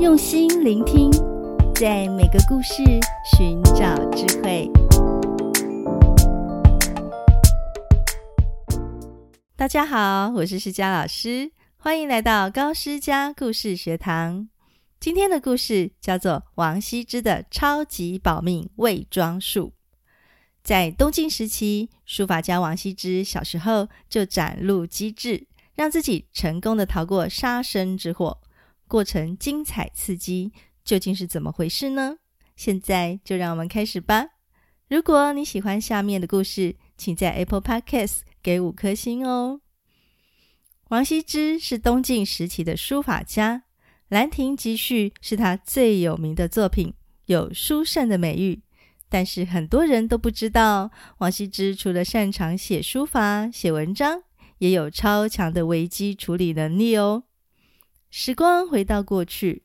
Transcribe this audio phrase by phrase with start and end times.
[0.00, 1.10] 用心聆听，
[1.74, 2.84] 在每个故事
[3.36, 4.70] 寻找智慧。
[9.56, 14.48] 大家好，我是诗佳老师，欢迎来到高诗佳故事学堂。
[15.00, 19.72] 今天的故事叫做王羲之的超级保命伪装术。
[20.62, 28.38] 在东晋时期，书法家王羲之小时候就展露机智，让自己成功的逃过杀身之祸。
[28.88, 30.50] 过程精彩刺激，
[30.82, 32.16] 究竟是怎么回事呢？
[32.56, 34.26] 现在就让我们开始吧。
[34.88, 39.60] 如果你喜欢下面的故事，请在 Apple Podcast 给五颗星哦。
[40.88, 43.56] 王羲之是东晋时期的书法家，
[44.08, 46.94] 《兰亭集序》是他最有名的作品，
[47.26, 48.62] 有书圣的美誉。
[49.10, 54.22] 但是很多人都不知道，王羲之除了擅长写书法、写文章，
[54.58, 57.24] 也有超强的危机处理能力哦。
[58.10, 59.64] 时光回到过去，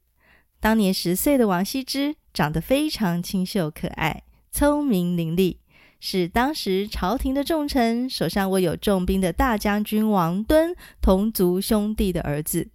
[0.59, 5.57] 当年十岁的王羲之长得非常清秀可爱，聪明伶俐，
[6.01, 12.69] 是当时朝廷的重臣，手上握有重兵的大将军王敦同族兄弟的儿子。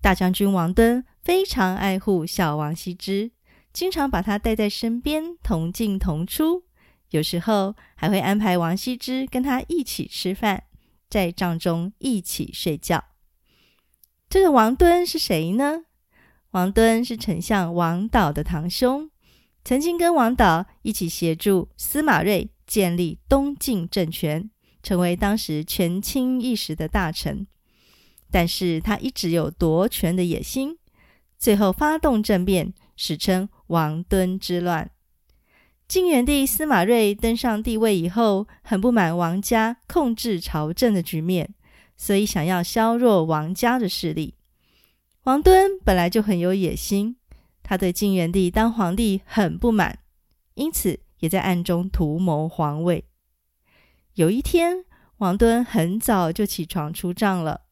[0.00, 3.32] 大将军王敦非常爱护小王羲之，
[3.72, 6.62] 经常把他带在身边，同进同出，
[7.10, 10.64] 有时候还会安排王羲之跟他一起吃饭，
[11.10, 13.04] 在帐中一起睡觉。
[14.30, 15.84] 这个王敦是谁呢？
[16.50, 19.10] 王敦是丞相王导的堂兄，
[19.64, 24.50] 曾经跟王导一起协助司马睿建立东晋政权，
[24.82, 27.46] 成为当时权倾一时的大臣。
[28.30, 30.76] 但是他一直有夺权的野心，
[31.38, 34.90] 最后发动政变，史称王敦之乱。
[35.86, 41.54] 晋元帝司马睿登上帝位以后，很不满王家控制朝政的局面。
[41.98, 44.36] 所以想要削弱王家的势力，
[45.24, 47.16] 王敦本来就很有野心，
[47.64, 49.98] 他对晋元帝当皇帝很不满，
[50.54, 53.04] 因此也在暗中图谋皇位。
[54.14, 54.84] 有一天，
[55.18, 57.62] 王敦很早就起床出帐了。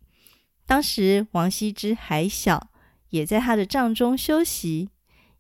[0.67, 2.71] 当时王羲之还小，
[3.11, 4.91] 也在他的帐中休息，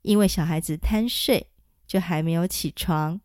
[0.02, 1.48] 因为小孩子贪睡，
[1.86, 3.20] 就还没有起床。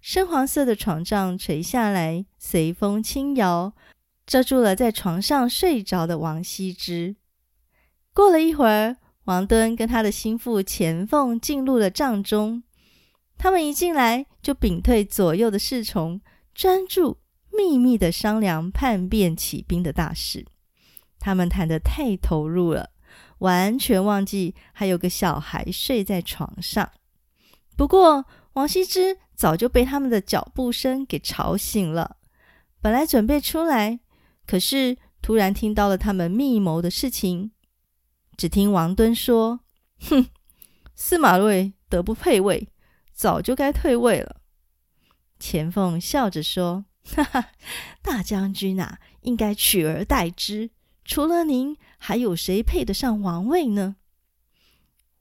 [0.00, 3.72] 深黄色的床帐垂下来，随风轻摇。
[4.28, 7.16] 遮住了在床上睡着的王羲之。
[8.12, 12.62] 过了一会儿，王敦跟他的心腹钱凤进入了帐中。
[13.38, 16.20] 他们一进来，就屏退左右的侍从，
[16.54, 17.16] 专注
[17.50, 20.44] 秘密的商量叛变起兵的大事。
[21.18, 22.90] 他们谈得太投入了，
[23.38, 26.90] 完全忘记还有个小孩睡在床上。
[27.78, 32.18] 不过，王羲之早就被他们的脚步声给吵醒了，
[32.82, 34.00] 本来准备出来。
[34.48, 37.50] 可是，突然听到了他们密谋的事情。
[38.34, 39.60] 只听王敦说
[40.08, 40.26] ：“哼，
[40.94, 42.70] 司马睿德不配位，
[43.12, 44.40] 早就该退位了。”
[45.38, 47.50] 钱凤笑着说：“哈哈，
[48.00, 50.70] 大将军啊，应该取而代之。
[51.04, 53.96] 除了您，还有谁配得上王位呢？”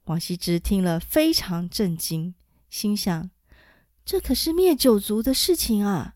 [0.05, 2.33] 王羲之听了非常震惊，
[2.69, 3.29] 心想
[4.05, 6.13] ：“这可是灭九族的事情啊！”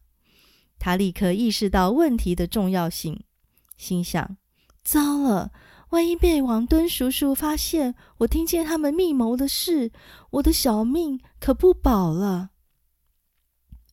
[0.84, 3.24] 他立刻意识到问题的重要性，
[3.78, 4.36] 心想：
[4.84, 5.52] 糟了，
[5.92, 9.92] 万一被王敦叔叔发现我听见他们密谋的事，
[10.32, 12.50] 我的小命可不保了。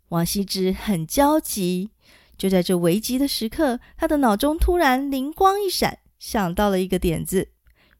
[0.08, 1.90] 王羲之很焦急，
[2.38, 7.50] 就在这危急的时刻，他的脑中突然灵光一闪，想到了一个点子，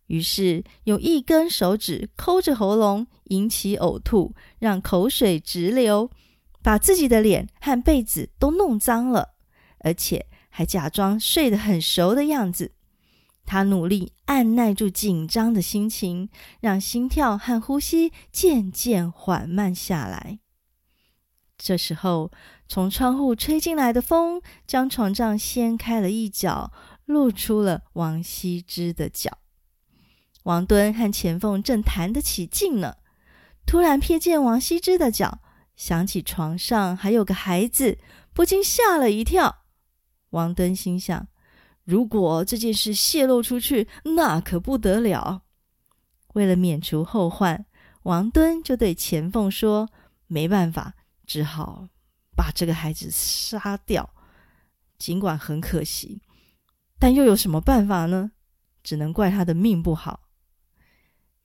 [0.07, 6.11] 于是用一根手指抠着喉咙，引起呕吐，让口水直流。
[6.69, 9.37] 把自己的脸和被子都弄脏了，
[9.79, 12.73] 而且还假装睡得很熟的样子。
[13.47, 16.29] 他努力按耐住紧张的心情，
[16.61, 20.41] 让心跳和呼吸渐渐缓慢下来。
[21.57, 22.31] 这时候，
[22.69, 26.71] 从窗户吹进来的风将床帐掀开了一角，
[27.07, 29.39] 露出了王羲之的脚。
[30.43, 32.97] 王敦和钱凤正谈得起劲呢，
[33.65, 35.41] 突然瞥见王羲之的脚。
[35.79, 37.99] 想起床上还有个孩子，
[38.35, 39.65] 不禁吓了一跳。
[40.31, 41.29] 王敦心想：
[41.85, 45.45] 如果这件事泄露出去，那可不得了。
[46.35, 47.65] 为了免除后患，
[48.03, 49.89] 王敦就对钱凤说
[50.27, 50.95] ：“没办法，
[51.25, 51.89] 只好
[52.37, 54.11] 把这个孩子杀掉。
[54.99, 56.21] 尽管很可惜，
[56.99, 58.33] 但又有什么办法呢？
[58.83, 60.29] 只能怪他的命不好。”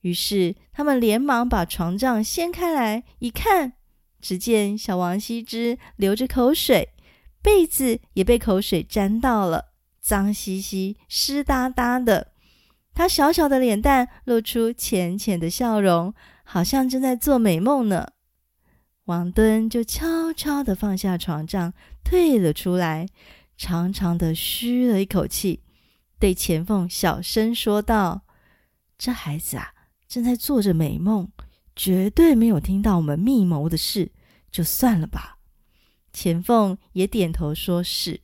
[0.02, 3.74] 于是他们连忙把床帐掀开来，一看。
[4.24, 6.88] 只见小王羲之流着口水，
[7.42, 9.66] 被子也被口水沾到了，
[10.00, 12.32] 脏兮兮、湿哒哒的。
[12.94, 18.12] 他小小的脸蛋露出浅浅的笑容，好像正在做美梦呢。
[19.04, 23.06] 王敦就悄悄地放下床帐，退了出来，
[23.58, 25.60] 长长的嘘了一口气，
[26.18, 28.22] 对钱凤小声说道
[28.96, 29.74] ：“这孩子啊，
[30.08, 31.30] 正在做着美梦，
[31.76, 34.12] 绝对没有听到我们密谋的事，
[34.54, 35.38] 就算了吧。”
[36.14, 38.20] 钱凤也点头说是。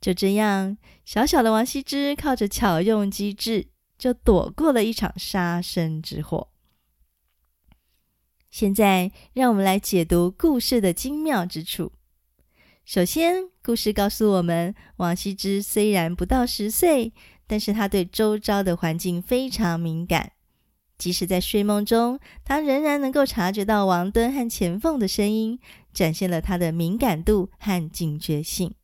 [0.00, 3.68] 就这样，小小的王羲之靠着巧用机智，
[3.98, 6.48] 就躲过了一场杀身之祸。
[8.50, 11.92] 现在，让我们来解读故事的精妙之处。
[12.86, 17.12] 首先，故事告诉我们，王羲之虽然不到十岁，
[17.46, 20.32] 但是他对周遭的环境非常敏感。
[20.98, 25.58] 即使在睡梦中，他仍然能够察觉到王敦和钱凤的声音，
[25.92, 28.74] 展现了他的敏感度和警觉性。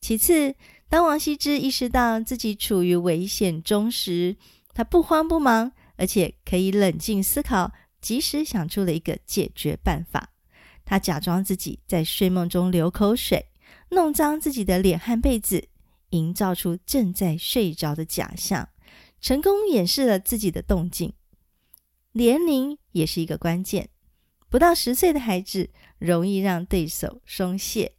[0.00, 0.54] 其次，
[0.88, 4.36] 当王羲之意识到自己处于危险中时，
[4.74, 10.30] 他不慌不忙，而且可以冷静思考，及时想出了一个解决办法。
[10.84, 13.46] 他假装自己在睡梦中流口水，
[13.90, 15.68] 弄脏自己的脸和被子，
[16.10, 18.68] 营造出正在睡着的假象，
[19.20, 21.12] 成功掩饰了自己的动静。
[22.18, 23.90] 年龄也是一个关键，
[24.48, 25.70] 不到十岁的孩子
[26.00, 27.92] 容易让对手松懈。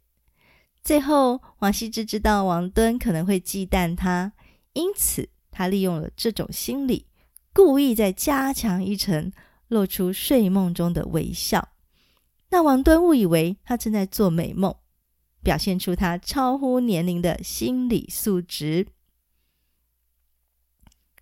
[0.84, 4.34] 最后，王羲之知道王敦可能会忌惮他，
[4.74, 7.06] 因此他利用了这种心理，
[7.54, 9.32] 故意再加强一层，
[9.68, 11.70] 露出睡梦中的微笑，
[12.50, 14.76] 让王敦误以为他正在做美梦，
[15.42, 18.86] 表现出他超乎年龄的心理素质。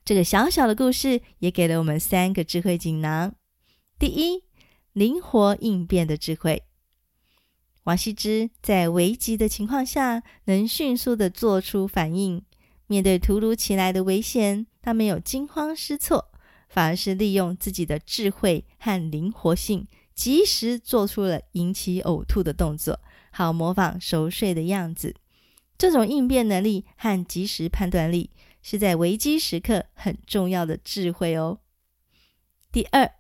[0.09, 3.35] 这个小小的故事也给了我们三个智慧锦囊：
[3.99, 4.43] 第一，
[4.95, 6.63] 灵活应变的智慧。
[7.83, 12.43] 王羲之在危急的情况下，能迅速的做出反应。
[12.87, 16.31] 面对突如其来的危险，他没有惊慌失措，
[16.71, 22.99] 反而是利用自己的智慧和灵活性，及时做出了引起呕吐的动作，
[23.31, 25.15] 好模仿熟睡的样子。
[25.77, 28.31] 这种应变能力和及时判断力，
[28.71, 31.61] 是在危机时刻很重要的智慧哦。
[32.71, 33.11] 第二，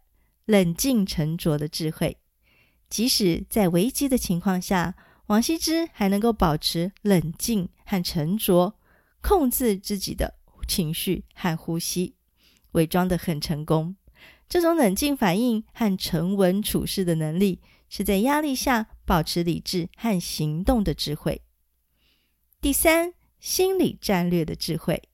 [0.44, 2.18] 冷静沉着的智慧。
[2.90, 4.94] 即使在危机的情况下，
[5.28, 8.74] 王羲之还能够保持冷静和沉着，
[9.22, 10.34] 控制自己的
[10.68, 12.14] 情绪和呼吸，
[12.72, 13.96] 伪装得很成功。
[14.50, 21.40] 这种冷静反应和沉稳处事的能力，是在压力下保持理智和行动的智慧。
[22.60, 25.08] 第三，心理战略的智慧。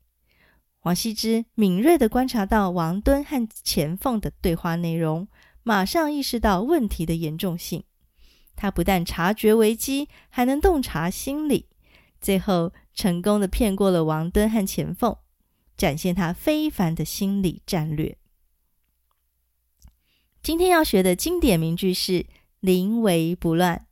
[0.85, 5.29] 王羲之敏锐地观察到王敦和钱凤的对话内容。
[5.67, 7.85] 马上意识到问题的严重性，
[8.55, 11.71] 他不但察觉危机，还能洞察心理，
[12.21, 15.17] 最后成功的骗过了王敦和钱凤，
[15.75, 18.19] 展现他非凡的心理战略。
[20.43, 22.27] 今天要学的经典名句是
[22.61, 23.87] “临危不乱”，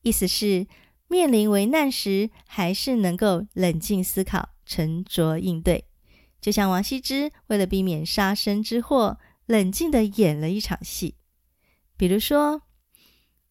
[0.00, 0.66] 意思是
[1.08, 5.84] 面临危难时，还是能够冷静思考、沉着应对。
[6.42, 9.18] 就像王羲之为了避免杀身之祸。
[9.46, 11.16] 冷静地演了一场戏，
[11.96, 12.62] 比如说，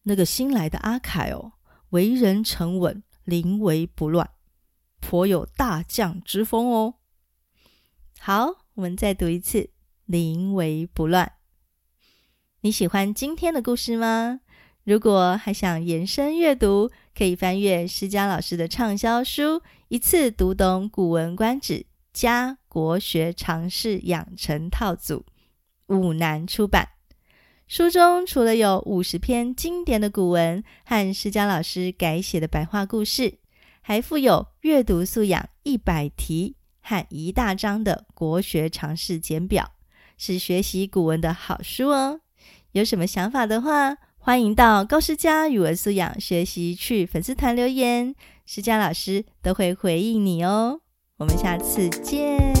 [0.04, 1.52] 那个新来的阿凯哦，
[1.90, 4.30] 为人沉稳，临危不乱，
[5.00, 6.94] 颇有大将之风哦。
[8.18, 9.70] 好，我们再读一次
[10.06, 11.32] “临危不乱”。
[12.62, 14.40] 你喜欢今天的故事吗？
[14.84, 19.42] 如果还想延伸阅读，可以翻阅施佳老师的畅销书
[19.88, 25.24] 《一次读懂古文观止加国学常识养成套组》。
[25.94, 26.88] 五南出版，
[27.66, 33.38] 书中除了有五十篇经典的古文和施佳老师改写的白话故事，
[33.82, 39.72] 还附有阅读素养一百题和一大章的国学常识简表，
[40.16, 42.20] 是学习古文的好书哦。
[42.70, 48.14] 有什么想法的话，欢迎到高诗佳语文素养学习去粉丝团留言，
[48.46, 50.80] 施佳老师都会回应你哦。
[51.22, 52.51] 我们下次见。